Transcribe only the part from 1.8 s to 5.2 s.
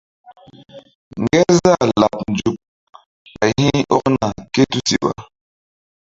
laɓ nzuk ɓay hi̧ ɔkna ké tusiɓa.